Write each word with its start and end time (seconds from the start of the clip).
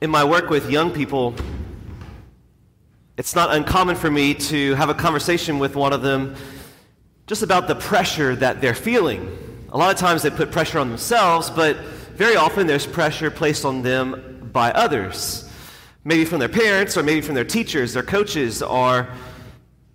in 0.00 0.10
my 0.10 0.24
work 0.24 0.50
with 0.50 0.70
young 0.70 0.90
people, 0.90 1.34
it's 3.16 3.34
not 3.34 3.54
uncommon 3.54 3.96
for 3.96 4.10
me 4.10 4.34
to 4.34 4.74
have 4.74 4.90
a 4.90 4.94
conversation 4.94 5.58
with 5.58 5.74
one 5.74 5.92
of 5.92 6.02
them 6.02 6.36
just 7.26 7.42
about 7.42 7.66
the 7.66 7.74
pressure 7.74 8.36
that 8.36 8.60
they're 8.60 8.74
feeling. 8.74 9.66
A 9.70 9.78
lot 9.78 9.92
of 9.92 9.98
times 9.98 10.22
they 10.22 10.30
put 10.30 10.52
pressure 10.52 10.78
on 10.78 10.90
themselves, 10.90 11.48
but 11.48 11.76
very 12.14 12.36
often 12.36 12.66
there's 12.66 12.86
pressure 12.86 13.30
placed 13.30 13.64
on 13.64 13.82
them 13.82 14.50
by 14.52 14.70
others. 14.72 15.50
Maybe 16.04 16.24
from 16.24 16.40
their 16.40 16.48
parents, 16.48 16.96
or 16.96 17.02
maybe 17.02 17.22
from 17.22 17.34
their 17.34 17.44
teachers, 17.44 17.94
their 17.94 18.02
coaches, 18.02 18.62
or 18.62 19.08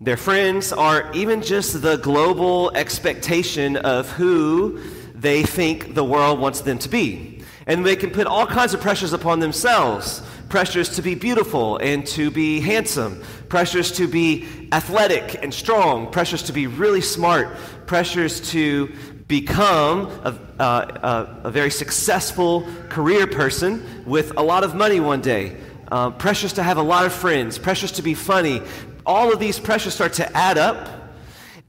their 0.01 0.17
friends, 0.17 0.73
or 0.73 1.09
even 1.13 1.41
just 1.43 1.81
the 1.81 1.97
global 1.97 2.71
expectation 2.71 3.77
of 3.77 4.09
who 4.11 4.79
they 5.13 5.43
think 5.43 5.93
the 5.93 6.03
world 6.03 6.39
wants 6.39 6.61
them 6.61 6.79
to 6.79 6.89
be. 6.89 7.40
And 7.71 7.85
they 7.85 7.95
can 7.95 8.09
put 8.09 8.27
all 8.27 8.45
kinds 8.45 8.73
of 8.73 8.81
pressures 8.81 9.13
upon 9.13 9.39
themselves. 9.39 10.21
Pressures 10.49 10.89
to 10.97 11.01
be 11.01 11.15
beautiful 11.15 11.77
and 11.77 12.05
to 12.07 12.29
be 12.29 12.59
handsome, 12.59 13.23
pressures 13.47 13.93
to 13.93 14.09
be 14.09 14.67
athletic 14.73 15.41
and 15.41 15.53
strong, 15.53 16.11
pressures 16.11 16.43
to 16.43 16.51
be 16.51 16.67
really 16.67 16.99
smart, 16.99 17.55
pressures 17.85 18.41
to 18.51 18.93
become 19.29 20.07
a, 20.25 20.37
uh, 20.61 21.37
a, 21.43 21.47
a 21.47 21.51
very 21.51 21.71
successful 21.71 22.67
career 22.89 23.25
person 23.25 24.03
with 24.05 24.35
a 24.35 24.41
lot 24.41 24.65
of 24.65 24.75
money 24.75 24.99
one 24.99 25.21
day, 25.21 25.55
uh, 25.93 26.11
pressures 26.11 26.51
to 26.51 26.63
have 26.63 26.75
a 26.75 26.83
lot 26.83 27.05
of 27.05 27.13
friends, 27.13 27.57
pressures 27.57 27.93
to 27.93 28.01
be 28.01 28.13
funny. 28.13 28.61
All 29.05 29.31
of 29.31 29.39
these 29.39 29.57
pressures 29.57 29.93
start 29.93 30.11
to 30.15 30.29
add 30.35 30.57
up 30.57 31.00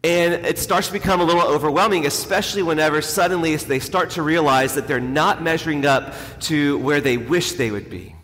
and 0.05 0.35
it 0.47 0.59
starts 0.59 0.89
to 0.89 0.93
become 0.93 1.21
a 1.21 1.25
little 1.25 1.43
overwhelming, 1.43 2.07
especially 2.07 2.63
whenever 2.63 3.01
suddenly 3.01 3.55
they 3.55 3.79
start 3.79 4.11
to 4.11 4.23
realize 4.23 4.75
that 4.75 4.89
they're 4.89 4.99
not 4.99 5.43
measuring 5.43 5.87
up 5.87 6.15
to 6.41 6.79
where 6.79 7.01
they 7.01 7.17
wish 7.17 7.53
they 7.53 7.71
would 7.71 7.89
be. 7.89 8.17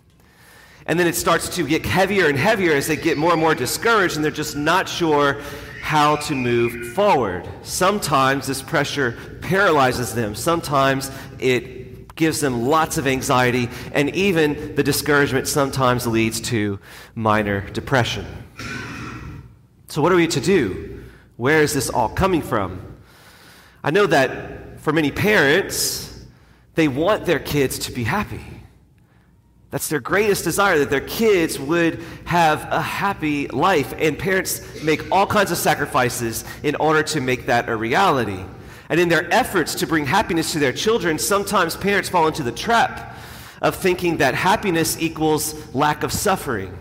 And 0.86 0.98
then 0.98 1.06
it 1.06 1.14
starts 1.14 1.55
to 1.56 1.66
get 1.66 1.86
heavier 1.86 2.27
and 2.27 2.36
heavier 2.36 2.72
as 2.72 2.89
they 2.89 2.97
get 2.97 3.17
more 3.17 3.33
and 3.33 3.41
more 3.41 3.55
discouraged 3.55 4.17
and 4.17 4.25
they're 4.25 4.33
just 4.33 4.56
not 4.56 4.89
sure 4.89 5.41
how 5.83 6.17
to 6.17 6.34
move 6.34 6.94
forward. 6.94 7.48
Sometimes 7.62 8.47
this 8.47 8.61
pressure 8.61 9.17
paralyzes 9.41 10.14
them, 10.14 10.34
sometimes 10.34 11.12
it 11.39 12.17
gives 12.17 12.41
them 12.41 12.67
lots 12.67 12.98
of 12.98 13.06
anxiety, 13.06 13.69
and 13.92 14.11
even 14.17 14.74
the 14.74 14.83
discouragement 14.83 15.47
sometimes 15.47 16.06
leads 16.06 16.41
to 16.41 16.80
minor 17.14 17.61
depression. 17.70 18.27
So, 19.86 20.02
what 20.02 20.11
are 20.11 20.17
we 20.17 20.27
to 20.27 20.41
do? 20.41 20.97
Where 21.39 21.62
is 21.62 21.72
this 21.72 21.89
all 21.89 22.08
coming 22.08 22.42
from? 22.42 22.97
I 23.84 23.92
know 23.92 24.06
that 24.06 24.81
for 24.81 24.92
many 24.92 25.12
parents, 25.12 26.27
they 26.75 26.89
want 26.89 27.27
their 27.27 27.39
kids 27.39 27.78
to 27.78 27.92
be 27.92 28.03
happy. 28.03 28.45
That's 29.70 29.89
their 29.89 30.00
greatest 30.00 30.42
desire, 30.42 30.80
that 30.80 30.91
their 30.91 31.00
kids 31.00 31.56
would 31.56 32.03
have 32.25 32.67
a 32.72 32.83
happy 32.83 33.47
life. 33.48 33.95
And 33.98 34.19
parents 34.19 34.83
make 34.83 35.12
all 35.12 35.28
kinds 35.28 35.53
of 35.53 35.58
sacrifices 35.58 36.45
in 36.64 36.75
order 36.75 37.05
to 37.05 37.20
make 37.20 37.47
that 37.47 37.69
a 37.69 37.77
reality. 37.77 38.45
And 38.89 38.98
in 38.98 39.08
their 39.08 39.33
efforts 39.33 39.77
to 39.77 39.86
bring 39.86 40.06
happiness 40.06 40.50
to 40.52 40.58
their 40.58 40.73
children, 40.73 41.20
sometimes 41.20 41.77
parents 41.77 42.08
fall 42.08 42.27
into 42.27 42.42
the 42.42 42.50
trap 42.50 43.17
of 43.62 43.77
thinking 43.77 44.17
that 44.17 44.34
happiness 44.34 45.00
equals 45.00 45.73
lack 45.73 46.02
of 46.02 46.12
suffering. 46.12 46.77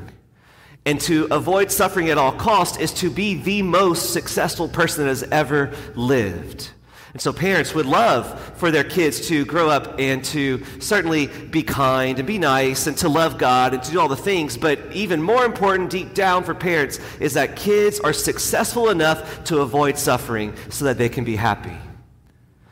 And 0.87 1.01
to 1.01 1.27
avoid 1.31 1.69
suffering 1.69 2.09
at 2.11 2.17
all 2.17 2.31
cost 2.31 2.79
is 2.79 2.93
to 2.93 3.09
be 3.09 3.33
the 3.33 3.61
most 3.61 4.13
successful 4.13 4.69
person 4.69 5.03
that 5.03 5.09
has 5.09 5.23
ever 5.23 5.73
lived. 5.95 6.69
And 7.11 7.21
so 7.21 7.33
parents 7.33 7.75
would 7.75 7.85
love 7.85 8.39
for 8.55 8.71
their 8.71 8.85
kids 8.85 9.27
to 9.27 9.43
grow 9.43 9.69
up 9.69 9.99
and 9.99 10.23
to 10.25 10.63
certainly 10.79 11.27
be 11.27 11.61
kind 11.61 12.19
and 12.19 12.25
be 12.25 12.37
nice 12.37 12.87
and 12.87 12.95
to 12.99 13.09
love 13.09 13.37
God 13.37 13.73
and 13.73 13.83
to 13.83 13.91
do 13.91 13.99
all 13.99 14.07
the 14.07 14.15
things. 14.15 14.55
But 14.55 14.79
even 14.93 15.21
more 15.21 15.43
important 15.43 15.89
deep 15.89 16.13
down 16.13 16.45
for 16.45 16.53
parents 16.53 17.01
is 17.19 17.33
that 17.33 17.57
kids 17.57 17.99
are 17.99 18.13
successful 18.13 18.87
enough 18.87 19.43
to 19.43 19.59
avoid 19.59 19.97
suffering 19.97 20.53
so 20.69 20.85
that 20.85 20.97
they 20.97 21.09
can 21.09 21.25
be 21.25 21.35
happy. 21.35 21.77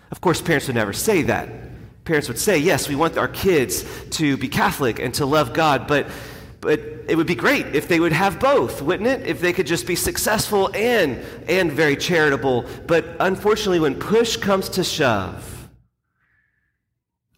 Of 0.09 0.21
course, 0.21 0.41
parents 0.41 0.67
would 0.67 0.77
never 0.77 0.93
say 0.93 1.23
that. 1.23 1.49
Parents 2.05 2.29
would 2.29 2.39
say, 2.39 2.59
yes, 2.59 2.87
we 2.87 2.95
want 2.95 3.17
our 3.17 3.27
kids 3.27 3.83
to 4.11 4.37
be 4.37 4.47
Catholic 4.47 4.99
and 4.99 5.13
to 5.15 5.25
love 5.25 5.51
God, 5.51 5.85
but 5.85 6.07
but 6.65 6.79
it 7.07 7.15
would 7.15 7.27
be 7.27 7.35
great 7.35 7.75
if 7.75 7.87
they 7.87 7.99
would 7.99 8.11
have 8.11 8.39
both, 8.39 8.81
wouldn't 8.81 9.07
it? 9.07 9.27
If 9.27 9.39
they 9.39 9.53
could 9.53 9.67
just 9.67 9.85
be 9.85 9.95
successful 9.95 10.71
and, 10.73 11.23
and 11.47 11.71
very 11.71 11.95
charitable. 11.95 12.65
But 12.87 13.05
unfortunately, 13.19 13.79
when 13.79 13.99
push 13.99 14.35
comes 14.35 14.69
to 14.69 14.83
shove, 14.83 15.69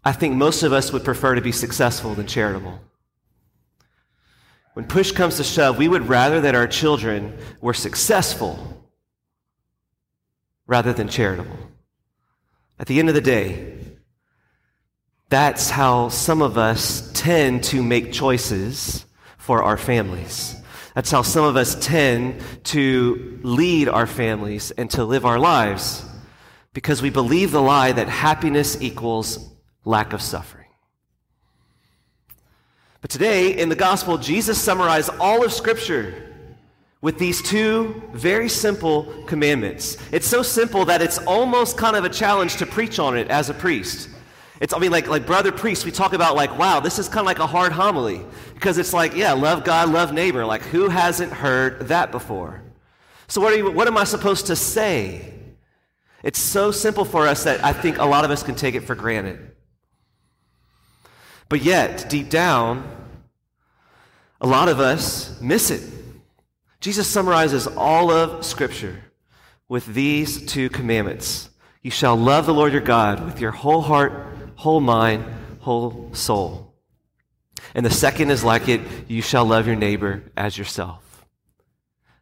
I 0.05 0.13
think 0.13 0.35
most 0.35 0.63
of 0.63 0.71
us 0.71 0.93
would 0.93 1.03
prefer 1.03 1.35
to 1.35 1.41
be 1.41 1.51
successful 1.51 2.15
than 2.15 2.25
charitable. 2.25 2.79
When 4.75 4.85
push 4.85 5.11
comes 5.11 5.35
to 5.37 5.43
shove, 5.43 5.77
we 5.77 5.89
would 5.89 6.07
rather 6.07 6.39
that 6.39 6.55
our 6.55 6.67
children 6.67 7.37
were 7.59 7.73
successful 7.73 8.87
rather 10.67 10.93
than 10.93 11.09
charitable. 11.09 11.57
At 12.79 12.87
the 12.87 12.99
end 12.99 13.09
of 13.09 13.15
the 13.15 13.19
day, 13.19 13.77
that's 15.27 15.69
how 15.69 16.07
some 16.07 16.41
of 16.41 16.57
us 16.57 17.11
tend 17.13 17.65
to 17.65 17.83
make 17.83 18.13
choices 18.13 19.03
for 19.47 19.63
our 19.63 19.77
families. 19.77 20.61
That's 20.93 21.09
how 21.09 21.21
some 21.21 21.45
of 21.45 21.55
us 21.55 21.73
tend 21.79 22.41
to 22.65 23.39
lead 23.43 23.87
our 23.87 24.05
families 24.05 24.71
and 24.71 24.91
to 24.91 25.05
live 25.05 25.25
our 25.25 25.39
lives 25.39 26.03
because 26.73 27.01
we 27.01 27.09
believe 27.09 27.51
the 27.51 27.61
lie 27.61 27.93
that 27.93 28.09
happiness 28.09 28.81
equals 28.81 29.49
lack 29.85 30.11
of 30.11 30.21
suffering. 30.21 30.67
But 32.99 33.09
today, 33.09 33.57
in 33.57 33.69
the 33.69 33.75
gospel, 33.75 34.17
Jesus 34.17 34.61
summarized 34.61 35.11
all 35.17 35.45
of 35.45 35.53
Scripture 35.53 36.13
with 36.99 37.17
these 37.17 37.41
two 37.41 38.03
very 38.11 38.49
simple 38.49 39.05
commandments. 39.27 39.97
It's 40.11 40.27
so 40.27 40.43
simple 40.43 40.83
that 40.83 41.01
it's 41.01 41.19
almost 41.19 41.77
kind 41.77 41.95
of 41.95 42.03
a 42.03 42.09
challenge 42.09 42.57
to 42.57 42.65
preach 42.65 42.99
on 42.99 43.17
it 43.17 43.29
as 43.29 43.49
a 43.49 43.53
priest. 43.53 44.09
It's, 44.59 44.73
I 44.73 44.79
mean, 44.79 44.91
like, 44.91 45.07
like 45.07 45.25
brother 45.25 45.51
priest, 45.51 45.85
we 45.85 45.91
talk 45.91 46.13
about 46.13 46.35
like, 46.35 46.57
wow, 46.57 46.79
this 46.79 46.99
is 46.99 47.07
kind 47.07 47.19
of 47.19 47.25
like 47.25 47.39
a 47.39 47.47
hard 47.47 47.71
homily. 47.71 48.25
Because 48.53 48.77
it's 48.77 48.93
like, 48.93 49.15
yeah, 49.15 49.33
love 49.33 49.63
God, 49.63 49.89
love 49.89 50.13
neighbor. 50.13 50.45
Like, 50.45 50.63
who 50.63 50.89
hasn't 50.89 51.31
heard 51.31 51.87
that 51.89 52.11
before? 52.11 52.63
So 53.27 53.41
what, 53.41 53.53
are 53.53 53.57
you, 53.57 53.71
what 53.71 53.87
am 53.87 53.97
I 53.97 54.03
supposed 54.03 54.47
to 54.47 54.55
say? 54.55 55.33
It's 56.23 56.39
so 56.39 56.71
simple 56.71 57.05
for 57.05 57.27
us 57.27 57.43
that 57.43 57.63
I 57.63 57.73
think 57.73 57.97
a 57.97 58.05
lot 58.05 58.25
of 58.25 58.31
us 58.31 58.41
can 58.41 58.55
take 58.55 58.75
it 58.75 58.81
for 58.81 58.95
granted. 58.95 59.51
But 61.49 61.61
yet, 61.61 62.09
deep 62.09 62.29
down, 62.29 62.89
a 64.41 64.47
lot 64.47 64.69
of 64.69 64.79
us 64.79 65.39
miss 65.39 65.71
it. 65.71 65.81
Jesus 66.79 67.07
summarizes 67.07 67.67
all 67.67 68.11
of 68.11 68.45
Scripture 68.45 69.03
with 69.69 69.85
these 69.87 70.45
two 70.45 70.69
commandments. 70.69 71.49
You 71.81 71.91
shall 71.91 72.15
love 72.15 72.45
the 72.45 72.53
Lord 72.53 72.73
your 72.73 72.81
God 72.81 73.25
with 73.25 73.39
your 73.39 73.51
whole 73.51 73.81
heart, 73.81 74.27
whole 74.57 74.81
mind, 74.81 75.23
whole 75.59 76.09
soul. 76.13 76.73
And 77.73 77.85
the 77.85 77.91
second 77.91 78.31
is 78.31 78.43
like 78.43 78.67
it 78.67 78.81
you 79.07 79.21
shall 79.21 79.45
love 79.45 79.67
your 79.67 79.75
neighbor 79.75 80.23
as 80.35 80.57
yourself. 80.57 81.03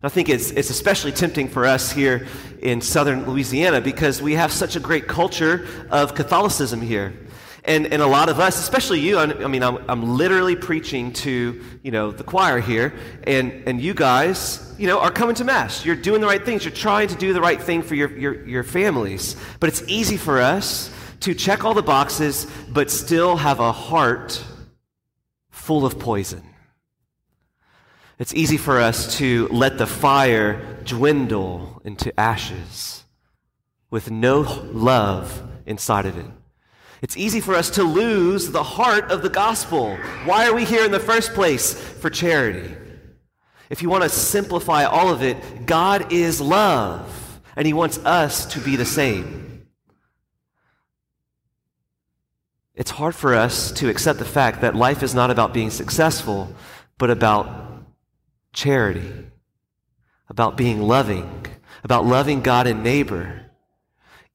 I 0.03 0.09
think 0.09 0.29
it's, 0.29 0.51
it's 0.51 0.69
especially 0.69 1.13
tempting 1.13 1.47
for 1.47 1.65
us 1.65 1.91
here 1.91 2.27
in 2.61 2.81
southern 2.81 3.25
Louisiana 3.25 3.81
because 3.81 4.21
we 4.21 4.33
have 4.33 4.51
such 4.51 4.75
a 4.75 4.79
great 4.79 5.07
culture 5.07 5.65
of 5.89 6.13
Catholicism 6.13 6.81
here. 6.81 7.13
And, 7.63 7.87
and 7.87 8.03
a 8.03 8.05
lot 8.05 8.29
of 8.29 8.39
us, 8.39 8.59
especially 8.59 8.99
you, 8.99 9.17
I 9.17 9.47
mean, 9.47 9.63
I'm, 9.63 9.79
I'm 9.89 10.17
literally 10.17 10.55
preaching 10.55 11.11
to, 11.13 11.59
you 11.81 11.89
know, 11.89 12.11
the 12.11 12.23
choir 12.23 12.59
here, 12.59 12.93
and, 13.23 13.63
and 13.65 13.81
you 13.81 13.95
guys, 13.95 14.75
you 14.77 14.85
know, 14.85 14.99
are 14.99 15.09
coming 15.09 15.33
to 15.35 15.43
Mass. 15.43 15.83
You're 15.83 15.95
doing 15.95 16.21
the 16.21 16.27
right 16.27 16.45
things. 16.45 16.63
You're 16.63 16.75
trying 16.75 17.07
to 17.07 17.15
do 17.15 17.33
the 17.33 17.41
right 17.41 17.59
thing 17.59 17.81
for 17.81 17.95
your, 17.95 18.15
your, 18.15 18.45
your 18.45 18.63
families. 18.63 19.35
But 19.59 19.69
it's 19.69 19.81
easy 19.87 20.17
for 20.17 20.39
us 20.39 20.91
to 21.21 21.33
check 21.33 21.63
all 21.63 21.73
the 21.73 21.81
boxes, 21.83 22.47
but 22.69 22.91
still 22.91 23.37
have 23.37 23.59
a 23.59 23.71
heart 23.71 24.43
full 25.49 25.85
of 25.85 25.99
poison. 25.99 26.43
It's 28.17 28.33
easy 28.33 28.57
for 28.57 28.79
us 28.79 29.17
to 29.17 29.47
let 29.49 29.77
the 29.77 29.87
fire 29.87 30.77
dwindle 30.85 31.81
into 31.83 32.17
ashes 32.19 33.03
with 33.89 34.09
no 34.09 34.41
love 34.71 35.43
inside 35.65 36.05
of 36.05 36.17
it. 36.17 36.25
It's 37.01 37.17
easy 37.17 37.41
for 37.41 37.55
us 37.55 37.69
to 37.71 37.83
lose 37.83 38.51
the 38.51 38.63
heart 38.63 39.11
of 39.11 39.21
the 39.21 39.29
gospel. 39.29 39.97
Why 40.23 40.47
are 40.47 40.53
we 40.53 40.65
here 40.65 40.85
in 40.85 40.91
the 40.91 40.99
first 40.99 41.33
place? 41.33 41.73
For 41.73 42.09
charity. 42.09 42.73
If 43.69 43.81
you 43.81 43.89
want 43.89 44.03
to 44.03 44.09
simplify 44.09 44.85
all 44.85 45.09
of 45.09 45.21
it, 45.21 45.65
God 45.65 46.13
is 46.13 46.39
love, 46.39 47.41
and 47.55 47.67
He 47.67 47.73
wants 47.73 47.97
us 47.99 48.45
to 48.53 48.59
be 48.59 48.75
the 48.75 48.85
same. 48.85 49.44
It's 52.75 52.91
hard 52.91 53.15
for 53.15 53.33
us 53.33 53.71
to 53.73 53.89
accept 53.89 54.19
the 54.19 54.25
fact 54.25 54.61
that 54.61 54.75
life 54.75 55.01
is 55.01 55.15
not 55.15 55.31
about 55.31 55.53
being 55.53 55.69
successful, 55.69 56.53
but 56.97 57.09
about 57.09 57.47
charity, 58.51 59.13
about 60.29 60.57
being 60.57 60.81
loving, 60.81 61.45
about 61.85 62.05
loving 62.05 62.41
God 62.41 62.67
and 62.67 62.83
neighbor, 62.83 63.49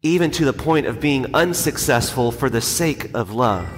even 0.03 0.31
to 0.31 0.47
the 0.47 0.55
point 0.55 0.87
of 0.87 1.01
being 1.01 1.35
unsuccessful 1.35 2.33
for 2.33 2.49
the 2.49 2.63
sake 2.63 3.13
of 3.13 3.31
love. 3.31 3.69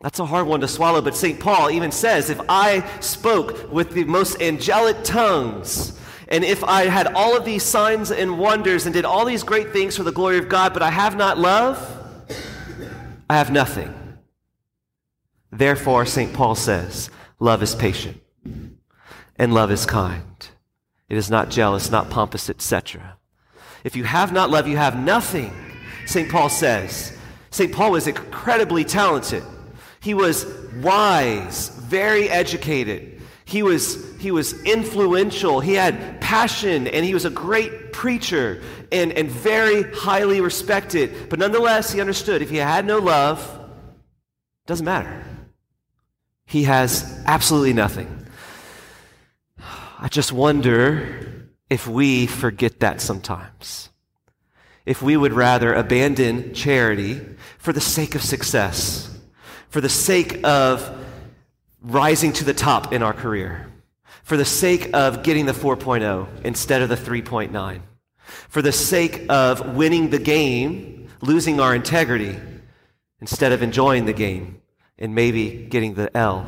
That's 0.00 0.20
a 0.20 0.26
hard 0.26 0.46
one 0.46 0.60
to 0.60 0.68
swallow, 0.68 1.02
but 1.02 1.16
St. 1.16 1.38
Paul 1.38 1.70
even 1.70 1.92
says 1.92 2.30
if 2.30 2.40
I 2.48 2.88
spoke 3.00 3.70
with 3.70 3.90
the 3.90 4.04
most 4.04 4.40
angelic 4.40 5.04
tongues, 5.04 6.00
and 6.28 6.44
if 6.44 6.64
I 6.64 6.84
had 6.84 7.08
all 7.08 7.36
of 7.36 7.44
these 7.44 7.62
signs 7.62 8.10
and 8.10 8.38
wonders 8.38 8.86
and 8.86 8.94
did 8.94 9.04
all 9.04 9.26
these 9.26 9.42
great 9.42 9.72
things 9.72 9.96
for 9.96 10.02
the 10.02 10.12
glory 10.12 10.38
of 10.38 10.48
God, 10.48 10.72
but 10.72 10.82
I 10.82 10.90
have 10.90 11.16
not 11.16 11.36
love, 11.36 11.97
I 13.28 13.36
have 13.36 13.50
nothing. 13.50 13.94
Therefore, 15.50 16.06
St. 16.06 16.32
Paul 16.32 16.54
says, 16.54 17.10
love 17.38 17.62
is 17.62 17.74
patient 17.74 18.20
and 19.36 19.54
love 19.54 19.70
is 19.70 19.86
kind. 19.86 20.48
It 21.08 21.16
is 21.16 21.30
not 21.30 21.50
jealous, 21.50 21.90
not 21.90 22.10
pompous, 22.10 22.50
etc. 22.50 23.16
If 23.84 23.96
you 23.96 24.04
have 24.04 24.32
not 24.32 24.50
love, 24.50 24.66
you 24.66 24.76
have 24.76 24.98
nothing, 24.98 25.52
St. 26.06 26.30
Paul 26.30 26.48
says. 26.48 27.16
St. 27.50 27.72
Paul 27.72 27.92
was 27.92 28.06
incredibly 28.06 28.84
talented. 28.84 29.42
He 30.00 30.14
was 30.14 30.46
wise, 30.82 31.70
very 31.70 32.28
educated. 32.28 33.22
He 33.44 33.62
was, 33.62 34.18
he 34.18 34.30
was 34.30 34.62
influential. 34.64 35.60
He 35.60 35.74
had 35.74 36.20
passion, 36.20 36.86
and 36.88 37.04
he 37.04 37.14
was 37.14 37.24
a 37.24 37.30
great 37.30 37.87
preacher 37.98 38.62
and, 38.92 39.12
and 39.12 39.28
very 39.28 39.82
highly 39.92 40.40
respected. 40.40 41.28
But 41.28 41.40
nonetheless, 41.40 41.92
he 41.92 42.00
understood 42.00 42.42
if 42.42 42.48
he 42.48 42.58
had 42.58 42.86
no 42.86 42.98
love, 42.98 43.40
it 43.40 44.68
doesn't 44.68 44.86
matter. 44.86 45.24
He 46.46 46.62
has 46.62 47.20
absolutely 47.26 47.72
nothing. 47.72 48.26
I 49.98 50.06
just 50.08 50.30
wonder 50.30 51.48
if 51.68 51.88
we 51.88 52.28
forget 52.28 52.78
that 52.78 53.00
sometimes. 53.00 53.88
If 54.86 55.02
we 55.02 55.16
would 55.16 55.32
rather 55.32 55.74
abandon 55.74 56.54
charity 56.54 57.20
for 57.58 57.72
the 57.72 57.80
sake 57.80 58.14
of 58.14 58.22
success, 58.22 59.10
for 59.70 59.80
the 59.80 59.88
sake 59.88 60.44
of 60.44 61.04
rising 61.82 62.32
to 62.34 62.44
the 62.44 62.54
top 62.54 62.92
in 62.92 63.02
our 63.02 63.12
career, 63.12 63.66
for 64.28 64.36
the 64.36 64.44
sake 64.44 64.90
of 64.92 65.22
getting 65.22 65.46
the 65.46 65.52
4.0 65.52 66.28
instead 66.44 66.82
of 66.82 66.90
the 66.90 66.96
3.9, 66.96 67.80
for 68.50 68.60
the 68.60 68.72
sake 68.72 69.24
of 69.30 69.74
winning 69.74 70.10
the 70.10 70.18
game, 70.18 71.08
losing 71.22 71.60
our 71.60 71.74
integrity 71.74 72.38
instead 73.22 73.52
of 73.52 73.62
enjoying 73.62 74.04
the 74.04 74.12
game 74.12 74.60
and 74.98 75.14
maybe 75.14 75.66
getting 75.70 75.94
the 75.94 76.14
L. 76.14 76.46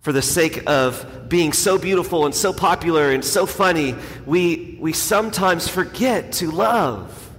For 0.00 0.10
the 0.10 0.20
sake 0.20 0.68
of 0.68 1.28
being 1.28 1.52
so 1.52 1.78
beautiful 1.78 2.26
and 2.26 2.34
so 2.34 2.52
popular 2.52 3.12
and 3.12 3.24
so 3.24 3.46
funny, 3.46 3.94
we, 4.26 4.76
we 4.80 4.92
sometimes 4.92 5.68
forget 5.68 6.32
to 6.32 6.50
love. 6.50 7.38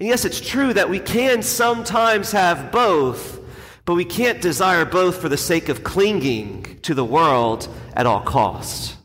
And 0.00 0.08
yes, 0.08 0.24
it's 0.24 0.40
true 0.40 0.72
that 0.72 0.90
we 0.90 0.98
can 0.98 1.44
sometimes 1.44 2.32
have 2.32 2.72
both, 2.72 3.38
but 3.86 3.94
we 3.94 4.04
can't 4.04 4.42
desire 4.42 4.84
both 4.84 5.18
for 5.20 5.28
the 5.28 5.36
sake 5.36 5.68
of 5.68 5.84
clinging 5.84 6.78
to 6.82 6.92
the 6.92 7.04
world 7.04 7.68
at 7.94 8.04
all 8.04 8.20
costs. 8.20 8.96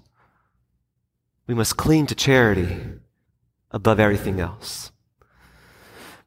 We 1.45 1.54
must 1.54 1.78
cling 1.78 2.07
to 2.07 2.16
charity 2.16 2.78
above 3.69 4.00
everything 4.00 4.39
else. 4.39 4.92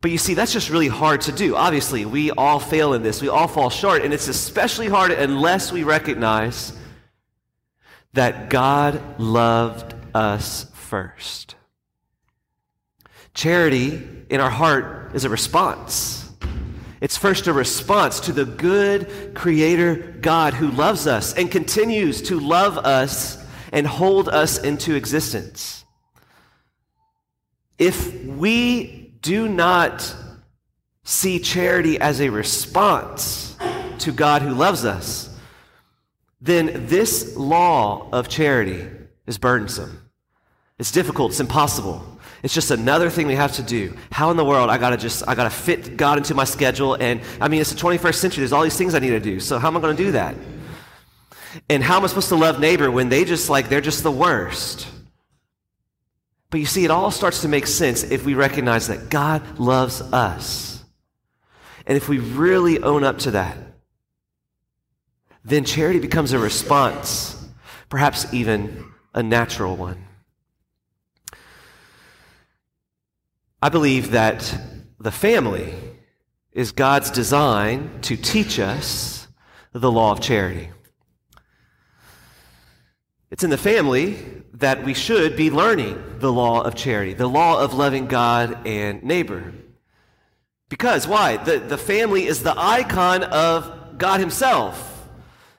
But 0.00 0.12
you 0.12 0.18
see, 0.18 0.34
that's 0.34 0.52
just 0.52 0.70
really 0.70 0.88
hard 0.88 1.22
to 1.22 1.32
do. 1.32 1.56
Obviously, 1.56 2.04
we 2.04 2.30
all 2.30 2.60
fail 2.60 2.92
in 2.94 3.02
this. 3.02 3.20
We 3.20 3.28
all 3.28 3.48
fall 3.48 3.70
short. 3.70 4.02
And 4.02 4.14
it's 4.14 4.28
especially 4.28 4.86
hard 4.86 5.10
unless 5.10 5.72
we 5.72 5.82
recognize 5.82 6.74
that 8.12 8.50
God 8.50 9.18
loved 9.18 9.94
us 10.14 10.66
first. 10.74 11.56
Charity 13.32 14.06
in 14.30 14.40
our 14.40 14.50
heart 14.50 15.12
is 15.14 15.24
a 15.24 15.30
response. 15.30 16.23
It's 17.04 17.18
first 17.18 17.48
a 17.48 17.52
response 17.52 18.18
to 18.20 18.32
the 18.32 18.46
good 18.46 19.34
Creator 19.34 20.16
God 20.22 20.54
who 20.54 20.70
loves 20.70 21.06
us 21.06 21.34
and 21.34 21.50
continues 21.50 22.22
to 22.22 22.40
love 22.40 22.78
us 22.78 23.44
and 23.72 23.86
hold 23.86 24.30
us 24.30 24.56
into 24.56 24.94
existence. 24.94 25.84
If 27.78 28.24
we 28.24 29.12
do 29.20 29.48
not 29.48 30.16
see 31.02 31.40
charity 31.40 32.00
as 32.00 32.22
a 32.22 32.30
response 32.30 33.54
to 33.98 34.10
God 34.10 34.40
who 34.40 34.54
loves 34.54 34.86
us, 34.86 35.28
then 36.40 36.86
this 36.86 37.36
law 37.36 38.08
of 38.12 38.30
charity 38.30 38.88
is 39.26 39.36
burdensome. 39.36 40.08
It's 40.78 40.90
difficult, 40.90 41.32
it's 41.32 41.40
impossible. 41.40 42.13
It's 42.44 42.52
just 42.52 42.70
another 42.70 43.08
thing 43.08 43.26
we 43.26 43.36
have 43.36 43.52
to 43.52 43.62
do. 43.62 43.96
How 44.12 44.30
in 44.30 44.36
the 44.36 44.44
world 44.44 44.68
I 44.68 44.76
gotta 44.76 44.98
just 44.98 45.26
I 45.26 45.34
gotta 45.34 45.48
fit 45.48 45.96
God 45.96 46.18
into 46.18 46.34
my 46.34 46.44
schedule 46.44 46.92
and 46.92 47.22
I 47.40 47.48
mean 47.48 47.62
it's 47.62 47.72
the 47.72 47.80
21st 47.80 48.14
century, 48.16 48.42
there's 48.42 48.52
all 48.52 48.62
these 48.62 48.76
things 48.76 48.94
I 48.94 48.98
need 48.98 49.10
to 49.10 49.20
do. 49.20 49.40
So 49.40 49.58
how 49.58 49.68
am 49.68 49.78
I 49.78 49.80
gonna 49.80 49.94
do 49.94 50.12
that? 50.12 50.36
And 51.70 51.82
how 51.82 51.96
am 51.96 52.04
I 52.04 52.06
supposed 52.08 52.28
to 52.28 52.36
love 52.36 52.60
neighbor 52.60 52.90
when 52.90 53.08
they 53.08 53.24
just 53.24 53.48
like 53.48 53.70
they're 53.70 53.80
just 53.80 54.02
the 54.02 54.10
worst? 54.10 54.86
But 56.50 56.60
you 56.60 56.66
see, 56.66 56.84
it 56.84 56.90
all 56.90 57.10
starts 57.10 57.40
to 57.42 57.48
make 57.48 57.66
sense 57.66 58.02
if 58.04 58.26
we 58.26 58.34
recognize 58.34 58.88
that 58.88 59.08
God 59.08 59.58
loves 59.58 60.02
us. 60.02 60.84
And 61.86 61.96
if 61.96 62.10
we 62.10 62.18
really 62.18 62.82
own 62.82 63.04
up 63.04 63.20
to 63.20 63.30
that, 63.30 63.56
then 65.46 65.64
charity 65.64 65.98
becomes 65.98 66.34
a 66.34 66.38
response, 66.38 67.42
perhaps 67.88 68.32
even 68.34 68.92
a 69.14 69.22
natural 69.22 69.76
one. 69.76 70.04
I 73.64 73.70
believe 73.70 74.10
that 74.10 74.60
the 75.00 75.10
family 75.10 75.72
is 76.52 76.72
God's 76.72 77.10
design 77.10 77.98
to 78.02 78.14
teach 78.14 78.60
us 78.60 79.26
the 79.72 79.90
law 79.90 80.12
of 80.12 80.20
charity. 80.20 80.68
It's 83.30 83.42
in 83.42 83.48
the 83.48 83.56
family 83.56 84.18
that 84.52 84.84
we 84.84 84.92
should 84.92 85.34
be 85.34 85.50
learning 85.50 86.18
the 86.18 86.30
law 86.30 86.60
of 86.60 86.74
charity, 86.74 87.14
the 87.14 87.26
law 87.26 87.58
of 87.58 87.72
loving 87.72 88.06
God 88.06 88.66
and 88.66 89.02
neighbor. 89.02 89.54
Because, 90.68 91.08
why? 91.08 91.38
The, 91.38 91.58
the 91.58 91.78
family 91.78 92.26
is 92.26 92.42
the 92.42 92.54
icon 92.54 93.22
of 93.22 93.96
God 93.96 94.20
Himself. 94.20 94.93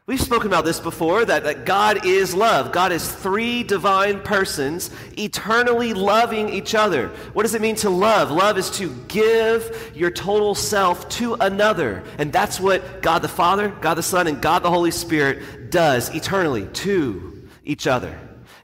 We've 0.08 0.22
spoken 0.22 0.46
about 0.46 0.66
this 0.66 0.80
before 0.80 1.26
that, 1.26 1.46
that 1.46 1.66
God 1.66 2.06
is 2.06 2.36
love. 2.36 2.72
God 2.72 2.92
is 2.92 3.12
three 3.12 3.64
divine 3.64 4.20
persons 4.20 4.92
eternally 5.18 5.96
loving 5.96 6.48
each 6.50 6.76
other. 6.76 7.08
What 7.34 7.42
does 7.42 7.56
it 7.56 7.62
mean 7.62 7.76
to 7.78 7.90
love? 7.90 8.30
Love 8.30 8.60
is 8.60 8.70
to 8.78 8.94
give 9.08 9.94
your 9.96 10.12
total 10.12 10.54
self 10.54 11.10
to 11.10 11.34
another. 11.34 12.04
And 12.20 12.32
that's 12.32 12.60
what 12.60 13.02
God 13.02 13.24
the 13.24 13.28
Father, 13.28 13.70
God 13.82 13.96
the 13.96 14.04
Son, 14.04 14.28
and 14.28 14.40
God 14.40 14.60
the 14.60 14.70
Holy 14.70 14.92
Spirit 14.92 15.72
does 15.72 16.14
eternally 16.14 16.68
to 16.68 17.50
each 17.64 17.88
other. 17.88 18.16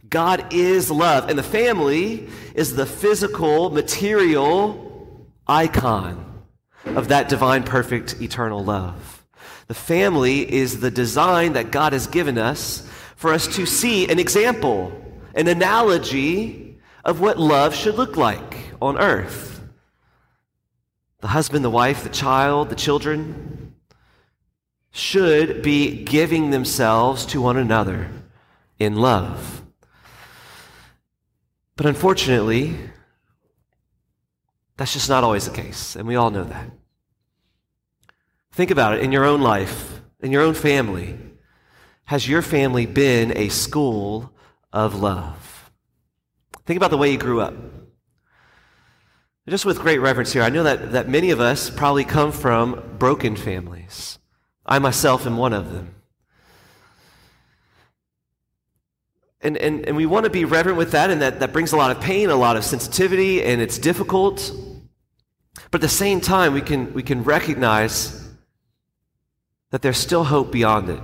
God 0.07 0.53
is 0.53 0.91
love. 0.91 1.27
And 1.27 1.39
the 1.39 1.43
family 1.43 2.29
is 2.53 2.75
the 2.75 2.86
physical, 2.86 3.71
material 3.71 5.25
icon 5.48 6.43
of 6.86 7.07
that 7.07 7.29
divine, 7.29 7.63
perfect, 7.63 8.21
eternal 8.21 8.63
love. 8.63 9.21
The 9.67 9.74
family 9.74 10.51
is 10.51 10.79
the 10.79 10.91
design 10.91 11.53
that 11.53 11.71
God 11.71 11.93
has 11.93 12.07
given 12.07 12.38
us 12.38 12.88
for 13.15 13.33
us 13.33 13.48
to 13.55 13.65
see 13.65 14.10
an 14.10 14.19
example, 14.19 14.91
an 15.36 15.48
analogy 15.48 16.79
of 17.05 17.21
what 17.21 17.39
love 17.39 17.75
should 17.75 17.95
look 17.95 18.17
like 18.17 18.71
on 18.81 18.98
earth. 18.98 19.62
The 21.19 21.27
husband, 21.27 21.63
the 21.63 21.69
wife, 21.69 22.03
the 22.03 22.10
child, 22.10 22.69
the 22.69 22.75
children 22.75 23.75
should 24.91 25.62
be 25.62 26.03
giving 26.03 26.50
themselves 26.50 27.25
to 27.27 27.41
one 27.41 27.57
another 27.57 28.10
in 28.79 28.95
love. 28.95 29.62
But 31.75 31.86
unfortunately, 31.86 32.75
that's 34.77 34.93
just 34.93 35.10
not 35.10 35.24
always 35.24 35.45
the 35.48 35.55
case, 35.55 35.95
and 35.95 36.07
we 36.07 36.15
all 36.15 36.31
know 36.31 36.43
that. 36.43 36.71
Think 38.51 38.72
about 38.72 38.96
it 38.96 39.01
in 39.01 39.12
your 39.12 39.24
own 39.24 39.41
life, 39.41 40.01
in 40.20 40.31
your 40.31 40.41
own 40.41 40.53
family. 40.53 41.17
Has 42.05 42.27
your 42.27 42.41
family 42.41 42.86
been 42.86 43.36
a 43.38 43.50
school 43.50 44.34
of 44.74 45.00
love? 45.00 45.72
Think 46.65 46.77
about 46.77 46.91
the 46.91 46.98
way 46.98 47.12
you 47.12 47.17
grew 47.17 47.41
up. 47.41 47.53
Just 49.48 49.65
with 49.65 49.79
great 49.79 50.00
reverence 50.00 50.34
here, 50.34 50.43
I 50.43 50.50
know 50.50 50.63
that, 50.63 50.91
that 50.91 51.10
many 51.10 51.31
of 51.31 51.39
us 51.39 51.70
probably 51.70 52.05
come 52.05 52.31
from 52.31 52.96
broken 52.98 53.36
families. 53.36 54.20
I 54.65 54.79
myself 54.79 55.25
am 55.25 55.38
one 55.38 55.53
of 55.53 55.72
them. 55.74 55.96
And, 59.41 59.58
and, 59.58 59.86
and 59.88 59.98
we 59.98 60.05
want 60.05 60.25
to 60.25 60.29
be 60.29 60.46
reverent 60.46 60.77
with 60.77 60.91
that, 60.91 61.10
and 61.10 61.22
that, 61.22 61.39
that 61.39 61.51
brings 61.51 61.72
a 61.72 61.77
lot 61.77 61.89
of 61.89 62.00
pain, 62.00 62.29
a 62.29 62.36
lot 62.36 62.55
of 62.55 62.63
sensitivity, 62.63 63.43
and 63.43 63.60
it's 63.60 63.79
difficult. 63.79 64.53
But 65.72 65.79
at 65.79 65.81
the 65.81 65.89
same 65.89 66.22
time, 66.22 66.53
we 66.53 66.62
can, 66.62 66.93
we 66.93 67.01
can 67.01 67.24
recognize 67.24 68.21
that 69.72 69.82
there's 69.82 69.98
still 69.98 70.24
hope 70.24 70.51
beyond 70.51 70.90
it. 70.90 71.00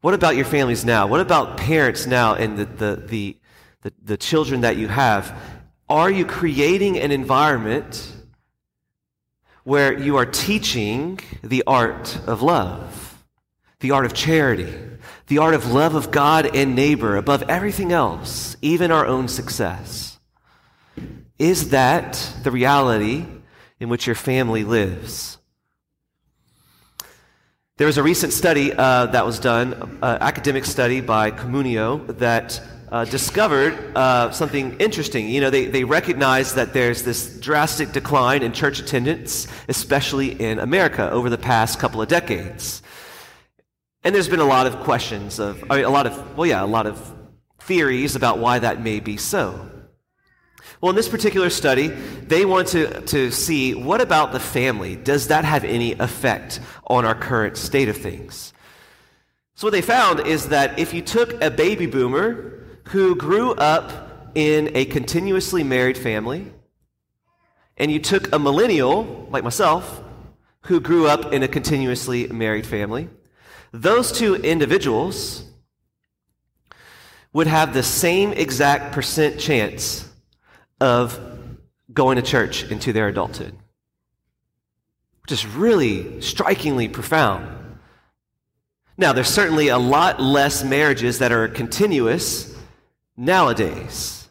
What 0.00 0.14
about 0.14 0.36
your 0.36 0.44
families 0.44 0.84
now? 0.84 1.06
What 1.06 1.20
about 1.20 1.56
parents 1.56 2.06
now 2.06 2.34
and 2.34 2.58
the, 2.58 2.64
the, 2.66 2.96
the, 2.96 3.36
the, 3.82 3.92
the 4.04 4.16
children 4.16 4.62
that 4.62 4.76
you 4.76 4.88
have? 4.88 5.34
Are 5.88 6.10
you 6.10 6.26
creating 6.26 6.98
an 6.98 7.10
environment 7.10 8.12
where 9.62 9.98
you 9.98 10.16
are 10.16 10.26
teaching 10.26 11.20
the 11.42 11.62
art 11.66 12.18
of 12.26 12.42
love, 12.42 13.24
the 13.80 13.92
art 13.92 14.04
of 14.04 14.12
charity, 14.12 14.74
the 15.28 15.38
art 15.38 15.54
of 15.54 15.72
love 15.72 15.94
of 15.94 16.10
God 16.10 16.54
and 16.54 16.74
neighbor 16.74 17.16
above 17.16 17.42
everything 17.44 17.92
else, 17.92 18.56
even 18.60 18.90
our 18.90 19.06
own 19.06 19.28
success. 19.28 20.18
Is 21.38 21.70
that 21.70 22.32
the 22.42 22.50
reality 22.50 23.24
in 23.80 23.88
which 23.88 24.06
your 24.06 24.16
family 24.16 24.64
lives? 24.64 25.38
There 27.76 27.88
was 27.88 27.98
a 27.98 28.04
recent 28.04 28.32
study 28.32 28.72
uh, 28.72 29.06
that 29.06 29.26
was 29.26 29.40
done, 29.40 29.98
uh, 30.00 30.18
academic 30.20 30.64
study 30.64 31.00
by 31.00 31.32
Communio, 31.32 32.06
that 32.18 32.62
uh, 32.92 33.04
discovered 33.04 33.74
uh, 33.96 34.30
something 34.30 34.76
interesting. 34.78 35.28
You 35.28 35.40
know, 35.40 35.50
they, 35.50 35.66
they 35.66 35.82
recognized 35.82 36.54
that 36.54 36.72
there's 36.72 37.02
this 37.02 37.36
drastic 37.40 37.90
decline 37.90 38.44
in 38.44 38.52
church 38.52 38.78
attendance, 38.78 39.48
especially 39.66 40.40
in 40.40 40.60
America, 40.60 41.10
over 41.10 41.28
the 41.28 41.36
past 41.36 41.80
couple 41.80 42.00
of 42.00 42.06
decades. 42.06 42.80
And 44.04 44.14
there's 44.14 44.28
been 44.28 44.38
a 44.38 44.44
lot 44.44 44.68
of 44.68 44.76
questions 44.84 45.40
of, 45.40 45.64
I 45.68 45.78
mean, 45.78 45.84
a 45.84 45.90
lot 45.90 46.06
of, 46.06 46.36
well, 46.36 46.46
yeah, 46.46 46.62
a 46.62 46.66
lot 46.66 46.86
of 46.86 47.12
theories 47.58 48.14
about 48.14 48.38
why 48.38 48.60
that 48.60 48.84
may 48.84 49.00
be 49.00 49.16
so. 49.16 49.68
Well, 50.84 50.90
in 50.90 50.96
this 50.96 51.08
particular 51.08 51.48
study, 51.48 51.88
they 51.88 52.44
wanted 52.44 52.66
to, 52.66 53.00
to 53.06 53.30
see 53.30 53.72
what 53.72 54.02
about 54.02 54.32
the 54.32 54.38
family? 54.38 54.96
Does 54.96 55.28
that 55.28 55.42
have 55.46 55.64
any 55.64 55.92
effect 55.92 56.60
on 56.86 57.06
our 57.06 57.14
current 57.14 57.56
state 57.56 57.88
of 57.88 57.96
things? 57.96 58.52
So, 59.54 59.66
what 59.66 59.70
they 59.70 59.80
found 59.80 60.26
is 60.26 60.48
that 60.48 60.78
if 60.78 60.92
you 60.92 61.00
took 61.00 61.42
a 61.42 61.50
baby 61.50 61.86
boomer 61.86 62.66
who 62.88 63.16
grew 63.16 63.52
up 63.52 64.30
in 64.34 64.76
a 64.76 64.84
continuously 64.84 65.64
married 65.64 65.96
family, 65.96 66.52
and 67.78 67.90
you 67.90 67.98
took 67.98 68.30
a 68.34 68.38
millennial, 68.38 69.26
like 69.30 69.42
myself, 69.42 70.02
who 70.64 70.80
grew 70.80 71.06
up 71.06 71.32
in 71.32 71.42
a 71.42 71.48
continuously 71.48 72.26
married 72.26 72.66
family, 72.66 73.08
those 73.72 74.12
two 74.12 74.34
individuals 74.34 75.44
would 77.32 77.46
have 77.46 77.72
the 77.72 77.82
same 77.82 78.34
exact 78.34 78.92
percent 78.92 79.40
chance 79.40 80.10
of 80.84 81.18
going 81.90 82.16
to 82.16 82.22
church 82.22 82.62
into 82.70 82.92
their 82.92 83.08
adulthood, 83.08 83.56
which 85.22 85.32
is 85.32 85.46
really 85.46 86.20
strikingly 86.20 86.88
profound. 86.88 87.48
Now, 88.98 89.14
there's 89.14 89.28
certainly 89.28 89.68
a 89.68 89.78
lot 89.78 90.20
less 90.20 90.62
marriages 90.62 91.18
that 91.20 91.32
are 91.32 91.48
continuous 91.48 92.54
nowadays 93.16 94.28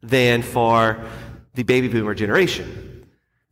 than 0.00 0.42
for 0.42 1.04
the 1.54 1.64
baby 1.64 1.88
boomer 1.88 2.14
generation, 2.14 3.06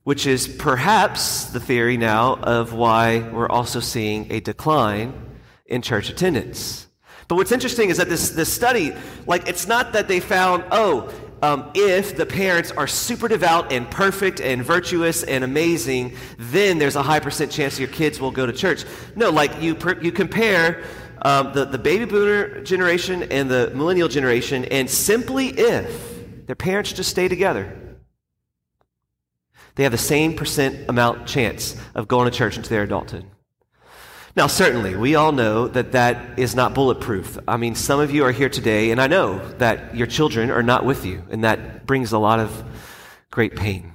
which 0.04 0.26
is 0.26 0.46
perhaps 0.46 1.46
the 1.46 1.60
theory 1.60 1.96
now 1.96 2.36
of 2.36 2.72
why 2.72 3.18
we're 3.18 3.48
also 3.48 3.80
seeing 3.80 4.30
a 4.30 4.38
decline 4.38 5.12
in 5.66 5.82
church 5.82 6.08
attendance. 6.08 6.86
But 7.26 7.34
what's 7.34 7.50
interesting 7.50 7.90
is 7.90 7.96
that 7.96 8.08
this, 8.08 8.30
this 8.30 8.52
study, 8.52 8.94
like, 9.26 9.48
it's 9.48 9.66
not 9.66 9.94
that 9.94 10.06
they 10.06 10.20
found, 10.20 10.62
oh, 10.70 11.12
um, 11.42 11.70
if 11.74 12.16
the 12.16 12.26
parents 12.26 12.70
are 12.72 12.86
super 12.86 13.28
devout 13.28 13.72
and 13.72 13.90
perfect 13.90 14.40
and 14.40 14.64
virtuous 14.64 15.22
and 15.22 15.44
amazing, 15.44 16.16
then 16.38 16.78
there's 16.78 16.96
a 16.96 17.02
high 17.02 17.20
percent 17.20 17.52
chance 17.52 17.78
your 17.78 17.88
kids 17.88 18.20
will 18.20 18.30
go 18.30 18.46
to 18.46 18.52
church. 18.52 18.84
No, 19.14 19.30
like 19.30 19.60
you, 19.60 19.74
per, 19.74 20.00
you 20.00 20.12
compare 20.12 20.82
um, 21.22 21.52
the, 21.52 21.64
the 21.64 21.78
baby 21.78 22.04
boomer 22.04 22.62
generation 22.62 23.24
and 23.24 23.50
the 23.50 23.70
millennial 23.74 24.08
generation, 24.08 24.64
and 24.66 24.88
simply 24.88 25.48
if 25.48 26.46
their 26.46 26.56
parents 26.56 26.92
just 26.92 27.10
stay 27.10 27.28
together, 27.28 27.76
they 29.74 29.82
have 29.82 29.92
the 29.92 29.98
same 29.98 30.34
percent 30.34 30.88
amount 30.88 31.26
chance 31.26 31.76
of 31.94 32.08
going 32.08 32.30
to 32.30 32.36
church 32.36 32.56
into 32.56 32.70
their 32.70 32.84
adulthood. 32.84 33.26
Now, 34.36 34.48
certainly, 34.48 34.94
we 34.94 35.14
all 35.14 35.32
know 35.32 35.66
that 35.66 35.92
that 35.92 36.38
is 36.38 36.54
not 36.54 36.74
bulletproof. 36.74 37.38
I 37.48 37.56
mean, 37.56 37.74
some 37.74 38.00
of 38.00 38.10
you 38.10 38.22
are 38.26 38.32
here 38.32 38.50
today, 38.50 38.90
and 38.90 39.00
I 39.00 39.06
know 39.06 39.38
that 39.52 39.96
your 39.96 40.06
children 40.06 40.50
are 40.50 40.62
not 40.62 40.84
with 40.84 41.06
you, 41.06 41.24
and 41.30 41.42
that 41.42 41.86
brings 41.86 42.12
a 42.12 42.18
lot 42.18 42.38
of 42.38 42.62
great 43.30 43.56
pain. 43.56 43.94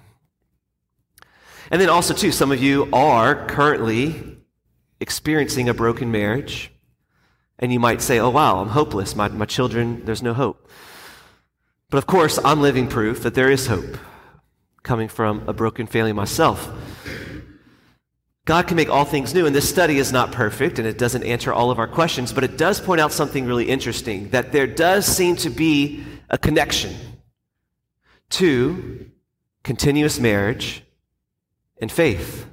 And 1.70 1.80
then 1.80 1.90
also, 1.90 2.16
too, 2.16 2.32
some 2.32 2.52
of 2.52 2.60
you 2.60 2.90
are 2.92 3.46
currently 3.46 4.40
experiencing 5.00 5.70
a 5.70 5.76
broken 5.76 6.12
marriage, 6.12 6.72
and 7.60 7.72
you 7.72 7.80
might 7.80 8.02
say, 8.02 8.18
oh, 8.18 8.32
wow, 8.32 8.62
I'm 8.62 8.70
hopeless. 8.70 9.16
My, 9.16 9.28
my 9.28 9.46
children, 9.46 10.04
there's 10.06 10.24
no 10.24 10.34
hope. 10.34 10.68
But 11.92 12.00
of 12.00 12.08
course, 12.08 12.40
I'm 12.44 12.62
living 12.62 12.88
proof 12.88 13.22
that 13.22 13.36
there 13.36 13.52
is 13.52 13.68
hope 13.68 13.96
coming 14.82 15.08
from 15.08 15.48
a 15.48 15.54
broken 15.54 15.86
family 15.86 16.14
myself. 16.14 16.68
God 18.51 18.67
can 18.67 18.75
make 18.75 18.89
all 18.89 19.05
things 19.05 19.34
new, 19.34 19.46
and 19.46 19.55
this 19.55 19.70
study 19.70 19.98
is 19.98 20.12
not 20.12 20.34
perfect 20.34 20.77
and 20.77 20.86
it 20.86 20.98
doesn't 20.98 21.24
answer 21.24 21.53
all 21.53 21.72
of 21.72 21.79
our 21.79 21.88
questions, 21.88 22.34
but 22.34 22.43
it 22.43 22.58
does 22.58 22.81
point 22.81 23.00
out 23.00 23.13
something 23.13 23.46
really 23.46 23.70
interesting 23.70 24.27
that 24.31 24.51
there 24.51 24.67
does 24.67 25.05
seem 25.05 25.38
to 25.38 25.50
be 25.50 26.03
a 26.29 26.38
connection 26.38 26.93
to 28.31 29.10
continuous 29.63 30.20
marriage 30.20 30.84
and 31.79 31.89
faith. 31.89 32.46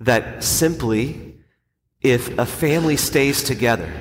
That 0.00 0.42
simply, 0.42 1.36
if 2.00 2.38
a 2.38 2.46
family 2.46 2.96
stays 2.96 3.42
together, 3.42 3.92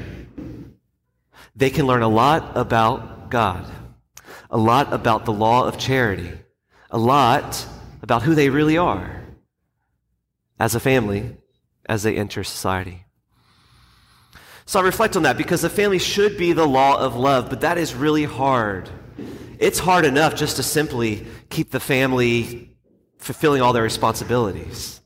they 1.53 1.69
can 1.69 1.85
learn 1.85 2.01
a 2.01 2.07
lot 2.07 2.55
about 2.55 3.29
God, 3.29 3.65
a 4.49 4.57
lot 4.57 4.93
about 4.93 5.25
the 5.25 5.33
law 5.33 5.65
of 5.65 5.77
charity, 5.77 6.31
a 6.89 6.97
lot 6.97 7.67
about 8.01 8.21
who 8.23 8.35
they 8.35 8.49
really 8.49 8.77
are 8.77 9.20
as 10.62 10.75
a 10.75 10.80
family 10.80 11.36
as 11.88 12.03
they 12.03 12.15
enter 12.15 12.44
society. 12.44 13.03
So 14.68 14.80
I 14.80 14.84
reflect 14.84 15.18
on 15.18 15.24
that 15.24 15.36
because 15.36 15.63
the 15.63 15.72
family 15.72 15.98
should 15.98 16.38
be 16.38 16.53
the 16.53 16.68
law 16.68 17.00
of 17.00 17.15
love, 17.15 17.50
but 17.50 17.62
that 17.62 17.80
is 17.80 17.96
really 17.96 18.25
hard. 18.25 18.88
It's 19.58 19.80
hard 19.80 20.06
enough 20.06 20.36
just 20.36 20.58
to 20.58 20.63
simply 20.63 21.25
keep 21.50 21.72
the 21.72 21.80
family 21.80 22.77
fulfilling 23.18 23.63
all 23.63 23.74
their 23.74 23.82
responsibilities. 23.82 25.01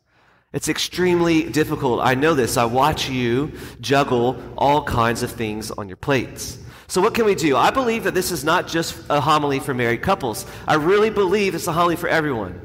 It's 0.52 0.68
extremely 0.68 1.44
difficult. 1.50 2.02
I 2.02 2.16
know 2.16 2.34
this. 2.34 2.58
I 2.58 2.66
watch 2.66 3.10
you 3.10 3.54
juggle 3.80 4.38
all 4.58 4.84
kinds 4.84 5.24
of 5.24 5.32
things 5.32 5.72
on 5.72 5.88
your 5.88 5.98
plates. 5.98 6.60
So, 6.88 7.02
what 7.02 7.14
can 7.14 7.26
we 7.26 7.34
do? 7.34 7.56
I 7.56 7.72
believe 7.72 8.04
that 8.04 8.14
this 8.14 8.32
is 8.32 8.44
not 8.44 8.68
just 8.68 9.02
a 9.10 9.22
homily 9.22 9.60
for 9.60 9.74
married 9.74 10.02
couples. 10.02 10.46
I 10.68 10.76
really 10.76 11.10
believe 11.10 11.56
it's 11.56 11.68
a 11.68 11.72
homily 11.72 11.96
for 11.96 12.10
everyone. 12.10 12.65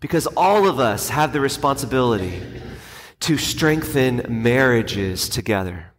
Because 0.00 0.26
all 0.36 0.68
of 0.68 0.78
us 0.78 1.08
have 1.08 1.32
the 1.32 1.40
responsibility 1.40 2.42
to 3.20 3.36
strengthen 3.36 4.24
marriages 4.28 5.28
together, 5.28 5.92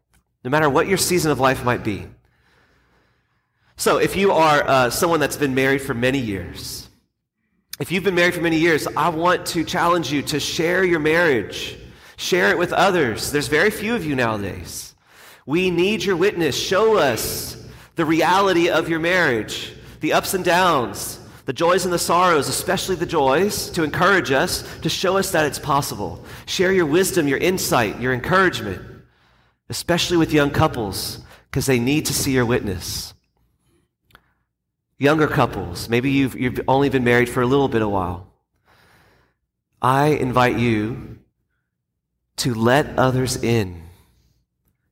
no 0.43 0.49
matter 0.49 0.69
what 0.69 0.87
your 0.87 0.97
season 0.97 1.31
of 1.31 1.39
life 1.39 1.63
might 1.65 1.83
be. 1.83 2.07
So, 3.75 3.97
if 3.97 4.15
you 4.15 4.31
are 4.31 4.67
uh, 4.67 4.89
someone 4.89 5.19
that's 5.19 5.37
been 5.37 5.55
married 5.55 5.81
for 5.81 5.93
many 5.93 6.19
years, 6.19 6.89
if 7.79 7.91
you've 7.91 8.03
been 8.03 8.15
married 8.15 8.33
for 8.33 8.41
many 8.41 8.57
years, 8.57 8.87
I 8.87 9.07
want 9.07 9.45
to 9.47 9.63
challenge 9.63 10.11
you 10.11 10.21
to 10.23 10.39
share 10.39 10.83
your 10.83 10.99
marriage, 10.99 11.77
share 12.17 12.49
it 12.49 12.57
with 12.57 12.73
others. 12.73 13.31
There's 13.31 13.47
very 13.47 13.69
few 13.69 13.95
of 13.95 14.05
you 14.05 14.15
nowadays. 14.15 14.95
We 15.45 15.71
need 15.71 16.03
your 16.03 16.17
witness. 16.17 16.57
Show 16.57 16.97
us 16.97 17.65
the 17.95 18.05
reality 18.05 18.69
of 18.69 18.89
your 18.89 18.99
marriage, 18.99 19.73
the 20.01 20.13
ups 20.13 20.33
and 20.33 20.43
downs, 20.43 21.18
the 21.49 21.53
joys 21.53 21.83
and 21.83 21.91
the 21.91 21.97
sorrows, 21.97 22.47
especially 22.47 22.95
the 22.95 23.07
joys, 23.07 23.71
to 23.71 23.81
encourage 23.81 24.29
us, 24.29 24.61
to 24.81 24.87
show 24.87 25.17
us 25.17 25.31
that 25.31 25.47
it's 25.47 25.57
possible. 25.57 26.23
Share 26.45 26.71
your 26.71 26.85
wisdom, 26.85 27.27
your 27.27 27.39
insight, 27.39 27.99
your 27.99 28.13
encouragement, 28.13 28.79
especially 29.67 30.15
with 30.15 30.31
young 30.31 30.51
couples, 30.51 31.21
because 31.49 31.65
they 31.65 31.79
need 31.79 32.05
to 32.05 32.13
see 32.13 32.33
your 32.33 32.45
witness. 32.45 33.15
Younger 34.99 35.27
couples, 35.27 35.89
maybe 35.89 36.11
you've, 36.11 36.39
you've 36.39 36.61
only 36.67 36.89
been 36.89 37.03
married 37.03 37.29
for 37.29 37.41
a 37.41 37.47
little 37.47 37.67
bit 37.67 37.81
of 37.81 37.89
while. 37.89 38.31
I 39.81 40.09
invite 40.09 40.59
you 40.59 41.17
to 42.37 42.53
let 42.53 42.95
others 42.99 43.41
in. 43.41 43.89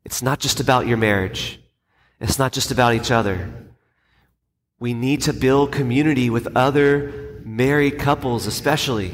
It's 0.03 0.23
not 0.23 0.39
just 0.39 0.59
about 0.59 0.87
your 0.87 0.97
marriage. 0.97 1.61
It's 2.19 2.39
not 2.39 2.51
just 2.51 2.71
about 2.71 2.95
each 2.95 3.11
other. 3.11 3.66
We 4.79 4.93
need 4.93 5.21
to 5.23 5.33
build 5.33 5.71
community 5.71 6.29
with 6.29 6.55
other 6.55 7.41
married 7.43 7.97
couples, 7.97 8.45
especially. 8.45 9.11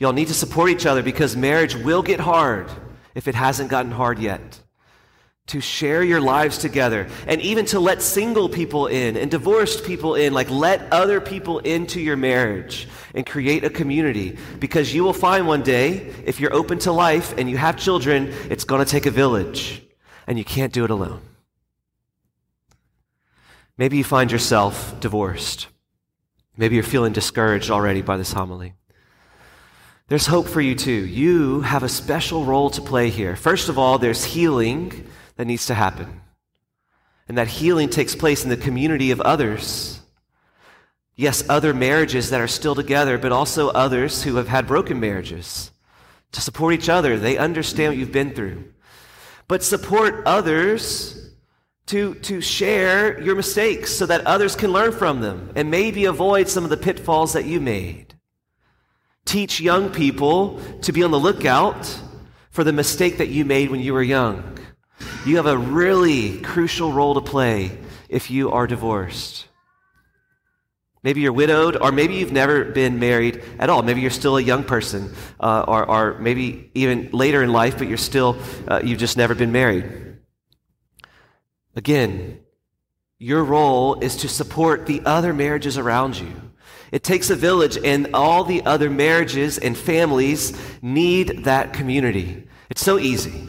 Y'all 0.00 0.12
need 0.12 0.28
to 0.28 0.34
support 0.34 0.70
each 0.70 0.84
other 0.84 1.02
because 1.02 1.36
marriage 1.36 1.76
will 1.76 2.02
get 2.02 2.18
hard 2.18 2.68
if 3.14 3.28
it 3.28 3.34
hasn't 3.34 3.70
gotten 3.70 3.92
hard 3.92 4.18
yet. 4.18 4.60
To 5.48 5.60
share 5.60 6.02
your 6.02 6.20
lives 6.20 6.58
together 6.58 7.06
and 7.28 7.40
even 7.40 7.66
to 7.66 7.78
let 7.78 8.02
single 8.02 8.48
people 8.48 8.88
in 8.88 9.16
and 9.16 9.30
divorced 9.30 9.84
people 9.84 10.16
in, 10.16 10.34
like 10.34 10.50
let 10.50 10.92
other 10.92 11.20
people 11.20 11.60
into 11.60 12.00
your 12.00 12.16
marriage 12.16 12.88
and 13.14 13.24
create 13.24 13.62
a 13.62 13.70
community 13.70 14.36
because 14.58 14.92
you 14.92 15.04
will 15.04 15.12
find 15.12 15.46
one 15.46 15.62
day, 15.62 16.12
if 16.24 16.40
you're 16.40 16.52
open 16.52 16.80
to 16.80 16.90
life 16.90 17.32
and 17.38 17.48
you 17.48 17.56
have 17.56 17.76
children, 17.76 18.34
it's 18.50 18.64
going 18.64 18.84
to 18.84 18.90
take 18.90 19.06
a 19.06 19.10
village 19.12 19.82
and 20.26 20.36
you 20.36 20.44
can't 20.44 20.72
do 20.72 20.84
it 20.84 20.90
alone. 20.90 21.20
Maybe 23.78 23.98
you 23.98 24.04
find 24.04 24.32
yourself 24.32 24.98
divorced. 25.00 25.68
Maybe 26.56 26.76
you're 26.76 26.84
feeling 26.84 27.12
discouraged 27.12 27.70
already 27.70 28.00
by 28.02 28.16
this 28.16 28.32
homily. 28.32 28.74
there's 30.08 30.26
hope 30.26 30.46
for 30.46 30.60
you 30.60 30.74
too. 30.74 30.92
You 30.92 31.60
have 31.62 31.82
a 31.82 31.88
special 31.88 32.44
role 32.44 32.70
to 32.70 32.80
play 32.80 33.10
here. 33.10 33.36
First 33.36 33.68
of 33.68 33.78
all, 33.78 33.98
there's 33.98 34.24
healing 34.24 35.06
that 35.36 35.46
needs 35.46 35.66
to 35.66 35.74
happen. 35.74 36.20
And 37.28 37.36
that 37.36 37.48
healing 37.48 37.90
takes 37.90 38.14
place 38.14 38.44
in 38.44 38.50
the 38.50 38.56
community 38.56 39.10
of 39.10 39.20
others. 39.20 40.00
Yes, 41.16 41.44
other 41.48 41.74
marriages 41.74 42.30
that 42.30 42.40
are 42.40 42.46
still 42.46 42.74
together, 42.74 43.18
but 43.18 43.32
also 43.32 43.68
others 43.70 44.22
who 44.22 44.36
have 44.36 44.48
had 44.48 44.66
broken 44.66 45.00
marriages. 45.00 45.72
To 46.32 46.40
support 46.40 46.74
each 46.74 46.88
other, 46.88 47.18
they 47.18 47.36
understand 47.36 47.90
what 47.90 47.98
you've 47.98 48.12
been 48.12 48.32
through. 48.32 48.72
But 49.48 49.62
support 49.62 50.22
others 50.24 51.25
to, 51.86 52.14
to 52.14 52.40
share 52.40 53.20
your 53.20 53.36
mistakes 53.36 53.92
so 53.92 54.06
that 54.06 54.26
others 54.26 54.56
can 54.56 54.72
learn 54.72 54.92
from 54.92 55.20
them 55.20 55.52
and 55.54 55.70
maybe 55.70 56.04
avoid 56.04 56.48
some 56.48 56.64
of 56.64 56.70
the 56.70 56.76
pitfalls 56.76 57.32
that 57.34 57.44
you 57.44 57.60
made. 57.60 58.14
Teach 59.24 59.60
young 59.60 59.90
people 59.90 60.60
to 60.82 60.92
be 60.92 61.02
on 61.02 61.10
the 61.10 61.18
lookout 61.18 62.00
for 62.50 62.64
the 62.64 62.72
mistake 62.72 63.18
that 63.18 63.28
you 63.28 63.44
made 63.44 63.70
when 63.70 63.80
you 63.80 63.92
were 63.92 64.02
young. 64.02 64.58
You 65.24 65.36
have 65.36 65.46
a 65.46 65.58
really 65.58 66.40
crucial 66.40 66.92
role 66.92 67.14
to 67.14 67.20
play 67.20 67.78
if 68.08 68.30
you 68.30 68.50
are 68.50 68.66
divorced. 68.66 69.46
Maybe 71.02 71.20
you're 71.20 71.32
widowed, 71.32 71.76
or 71.76 71.92
maybe 71.92 72.14
you've 72.14 72.32
never 72.32 72.64
been 72.64 72.98
married 72.98 73.44
at 73.60 73.70
all. 73.70 73.82
Maybe 73.82 74.00
you're 74.00 74.10
still 74.10 74.38
a 74.38 74.42
young 74.42 74.64
person, 74.64 75.14
uh, 75.38 75.64
or, 75.68 75.88
or, 75.88 76.18
maybe 76.18 76.70
even 76.74 77.10
later 77.12 77.44
in 77.44 77.52
life, 77.52 77.78
but 77.78 77.86
you're 77.86 77.96
still, 77.96 78.36
uh, 78.66 78.80
you've 78.82 78.98
just 78.98 79.16
never 79.16 79.34
been 79.34 79.52
married. 79.52 80.05
Again, 81.76 82.40
your 83.18 83.44
role 83.44 84.00
is 84.00 84.16
to 84.16 84.28
support 84.28 84.86
the 84.86 85.02
other 85.04 85.32
marriages 85.32 85.78
around 85.78 86.18
you. 86.18 86.32
It 86.90 87.04
takes 87.04 87.30
a 87.30 87.36
village, 87.36 87.78
and 87.82 88.08
all 88.14 88.44
the 88.44 88.64
other 88.64 88.90
marriages 88.90 89.58
and 89.58 89.76
families 89.76 90.58
need 90.82 91.44
that 91.44 91.72
community. 91.72 92.48
It's 92.70 92.82
so 92.82 92.98
easy. 92.98 93.48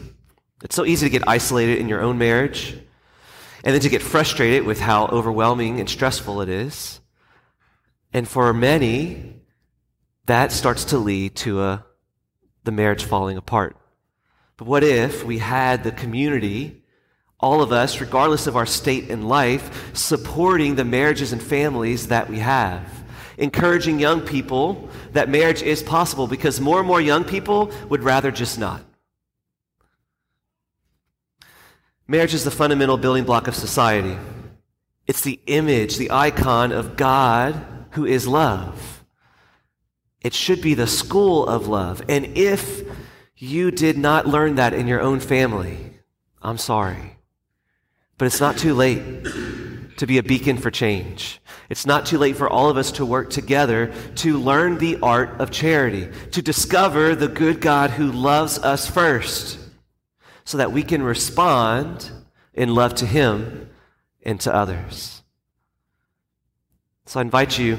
It's 0.63 0.75
so 0.75 0.85
easy 0.85 1.05
to 1.05 1.09
get 1.09 1.27
isolated 1.27 1.79
in 1.79 1.87
your 1.87 2.01
own 2.01 2.17
marriage 2.17 2.77
and 3.63 3.73
then 3.73 3.81
to 3.81 3.89
get 3.89 4.01
frustrated 4.01 4.63
with 4.63 4.79
how 4.79 5.07
overwhelming 5.07 5.79
and 5.79 5.89
stressful 5.89 6.41
it 6.41 6.49
is. 6.49 6.99
And 8.13 8.27
for 8.27 8.53
many, 8.53 9.41
that 10.25 10.51
starts 10.51 10.85
to 10.85 10.97
lead 10.97 11.35
to 11.37 11.61
a, 11.61 11.85
the 12.63 12.71
marriage 12.71 13.03
falling 13.03 13.37
apart. 13.37 13.77
But 14.57 14.67
what 14.67 14.83
if 14.83 15.23
we 15.23 15.37
had 15.37 15.83
the 15.83 15.91
community, 15.91 16.83
all 17.39 17.61
of 17.61 17.71
us, 17.71 18.01
regardless 18.01 18.47
of 18.47 18.55
our 18.55 18.65
state 18.65 19.09
in 19.09 19.27
life, 19.27 19.95
supporting 19.95 20.75
the 20.75 20.85
marriages 20.85 21.33
and 21.33 21.41
families 21.41 22.07
that 22.07 22.29
we 22.29 22.39
have? 22.39 22.83
Encouraging 23.37 23.99
young 23.99 24.21
people 24.21 24.89
that 25.13 25.29
marriage 25.29 25.61
is 25.61 25.83
possible 25.83 26.27
because 26.27 26.59
more 26.59 26.79
and 26.79 26.87
more 26.87 27.01
young 27.01 27.23
people 27.23 27.71
would 27.89 28.03
rather 28.03 28.31
just 28.31 28.57
not. 28.57 28.81
Marriage 32.07 32.33
is 32.33 32.43
the 32.43 32.51
fundamental 32.51 32.97
building 32.97 33.25
block 33.25 33.47
of 33.47 33.55
society. 33.55 34.17
It's 35.05 35.21
the 35.21 35.39
image, 35.45 35.97
the 35.97 36.11
icon 36.11 36.71
of 36.71 36.97
God 36.97 37.63
who 37.91 38.05
is 38.05 38.27
love. 38.27 39.03
It 40.21 40.33
should 40.33 40.61
be 40.61 40.73
the 40.73 40.87
school 40.87 41.45
of 41.45 41.67
love. 41.67 42.01
And 42.09 42.37
if 42.37 42.83
you 43.35 43.71
did 43.71 43.97
not 43.97 44.25
learn 44.25 44.55
that 44.55 44.73
in 44.73 44.87
your 44.87 45.01
own 45.01 45.19
family, 45.19 45.99
I'm 46.41 46.57
sorry. 46.57 47.16
But 48.17 48.25
it's 48.25 48.39
not 48.39 48.57
too 48.57 48.73
late 48.73 49.25
to 49.97 50.07
be 50.07 50.17
a 50.17 50.23
beacon 50.23 50.57
for 50.57 50.71
change. 50.71 51.39
It's 51.69 51.85
not 51.85 52.05
too 52.05 52.17
late 52.17 52.37
for 52.37 52.49
all 52.49 52.69
of 52.69 52.77
us 52.77 52.93
to 52.93 53.05
work 53.05 53.29
together 53.29 53.93
to 54.15 54.39
learn 54.39 54.77
the 54.77 54.97
art 55.01 55.41
of 55.41 55.51
charity, 55.51 56.09
to 56.31 56.41
discover 56.41 57.15
the 57.15 57.27
good 57.27 57.59
God 57.59 57.91
who 57.91 58.11
loves 58.11 58.57
us 58.59 58.89
first 58.89 59.59
so 60.45 60.57
that 60.57 60.71
we 60.71 60.83
can 60.83 61.03
respond 61.03 62.09
in 62.53 62.73
love 62.73 62.95
to 62.95 63.05
Him 63.05 63.69
and 64.23 64.39
to 64.41 64.53
others. 64.53 65.21
So 67.05 67.19
I 67.19 67.21
invite 67.21 67.59
you 67.59 67.77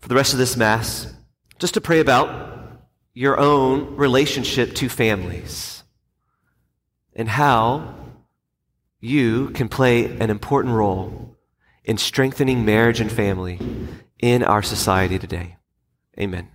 for 0.00 0.08
the 0.08 0.14
rest 0.14 0.32
of 0.32 0.38
this 0.38 0.56
Mass 0.56 1.12
just 1.58 1.74
to 1.74 1.80
pray 1.80 2.00
about 2.00 2.80
your 3.14 3.38
own 3.38 3.96
relationship 3.96 4.74
to 4.74 4.88
families 4.88 5.84
and 7.14 7.28
how 7.28 7.94
you 9.02 9.50
can 9.50 9.68
play 9.68 10.04
an 10.18 10.30
important 10.30 10.74
role 10.74 11.36
in 11.84 11.98
strengthening 11.98 12.64
marriage 12.64 13.00
and 13.00 13.10
family 13.10 13.58
in 14.20 14.44
our 14.44 14.62
society 14.62 15.18
today. 15.18 15.56
Amen. 16.18 16.51